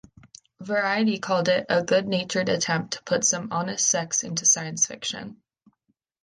[0.61, 5.39] "Variety" called it "a good-natured attempt to put some honest sex into science-fiction".